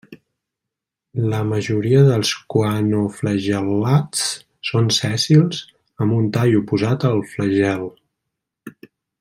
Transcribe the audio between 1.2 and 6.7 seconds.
La majoria de coanoflagel·lats són sèssils amb un tall